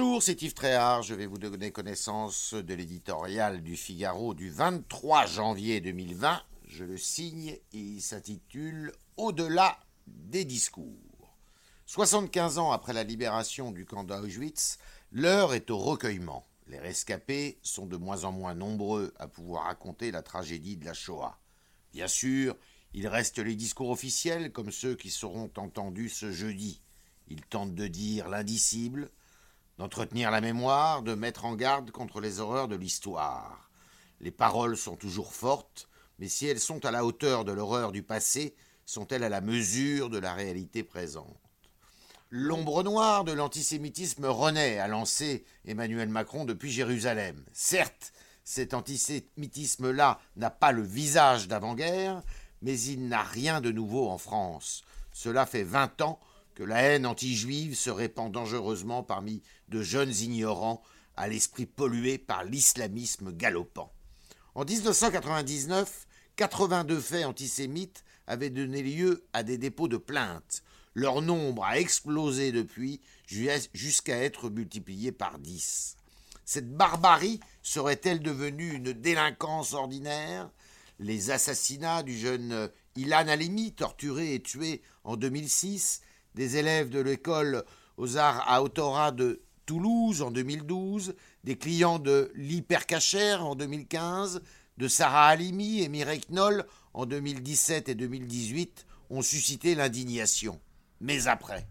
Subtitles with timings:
[0.00, 1.02] Bonjour, c'est Yves Tréhard.
[1.02, 6.40] Je vais vous donner connaissance de l'éditorial du Figaro du 23 janvier 2020.
[6.68, 9.76] Je le signe et il s'intitule Au-delà
[10.06, 11.34] des discours.
[11.86, 14.78] 75 ans après la libération du camp d'Auschwitz,
[15.10, 16.46] l'heure est au recueillement.
[16.68, 20.94] Les rescapés sont de moins en moins nombreux à pouvoir raconter la tragédie de la
[20.94, 21.40] Shoah.
[21.92, 22.54] Bien sûr,
[22.94, 26.82] il reste les discours officiels comme ceux qui seront entendus ce jeudi.
[27.26, 29.10] Ils tentent de dire l'indicible,
[29.78, 33.70] d'entretenir la mémoire, de mettre en garde contre les horreurs de l'histoire.
[34.20, 38.02] Les paroles sont toujours fortes, mais si elles sont à la hauteur de l'horreur du
[38.02, 38.54] passé,
[38.84, 41.36] sont-elles à la mesure de la réalité présente?
[42.30, 47.42] L'ombre noire de l'antisémitisme renaît, a lancé Emmanuel Macron depuis Jérusalem.
[47.52, 48.12] Certes,
[48.44, 52.22] cet antisémitisme-là n'a pas le visage d'avant-guerre,
[52.60, 54.82] mais il n'a rien de nouveau en France.
[55.12, 56.18] Cela fait vingt ans
[56.58, 60.82] que la haine anti-juive se répand dangereusement parmi de jeunes ignorants
[61.16, 63.92] à l'esprit pollué par l'islamisme galopant.
[64.56, 70.64] En 1999, 82 faits antisémites avaient donné lieu à des dépôts de plaintes.
[70.94, 75.94] Leur nombre a explosé depuis jusqu'à être multiplié par 10.
[76.44, 80.50] Cette barbarie serait-elle devenue une délinquance ordinaire?
[80.98, 86.00] Les assassinats du jeune Ilan Halimi, torturé et tué en 2006,
[86.38, 87.64] des élèves de l'école
[87.96, 94.40] aux arts à Autora de Toulouse en 2012, des clients de l'Hypercacher en 2015,
[94.76, 96.64] de Sarah Halimi et Mireille Knoll
[96.94, 100.60] en 2017 et 2018 ont suscité l'indignation.
[101.00, 101.66] Mais après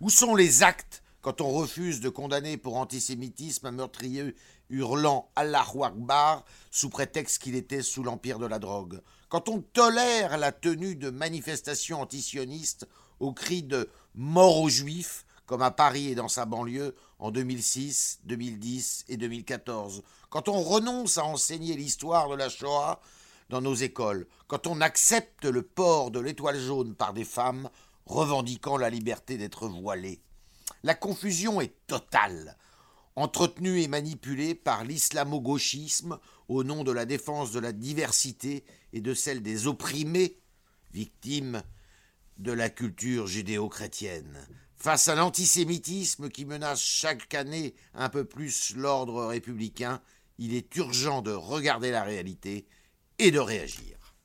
[0.00, 4.34] Où sont les actes quand on refuse de condamner pour antisémitisme un meurtrier
[4.70, 9.00] hurlant Allahu Akbar sous prétexte qu'il était sous l'empire de la drogue.
[9.28, 12.88] Quand on tolère la tenue de manifestations antisionistes
[13.20, 18.20] au cri de mort aux juifs, comme à Paris et dans sa banlieue en 2006,
[18.24, 23.00] 2010 et 2014, quand on renonce à enseigner l'histoire de la Shoah
[23.48, 27.68] dans nos écoles, quand on accepte le port de l'étoile jaune par des femmes
[28.06, 30.20] revendiquant la liberté d'être voilées.
[30.84, 32.56] La confusion est totale,
[33.14, 39.14] entretenue et manipulée par l'islamo-gauchisme au nom de la défense de la diversité et de
[39.14, 40.40] celle des opprimés,
[40.92, 41.62] victimes
[42.38, 44.44] de la culture judéo-chrétienne.
[44.74, 50.02] Face à l'antisémitisme qui menace chaque année un peu plus l'ordre républicain,
[50.38, 52.66] il est urgent de regarder la réalité
[53.20, 54.16] et de réagir.